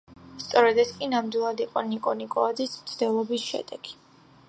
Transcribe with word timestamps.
სწორედ 0.43 0.79
ეს 0.83 0.93
კი 1.01 1.09
ნამდვილად 1.11 1.63
იყო, 1.67 1.85
ნიკო 1.91 2.17
ნიკოლაძის 2.25 2.77
მცდელობის 2.83 3.49
შედეგი. 3.53 3.99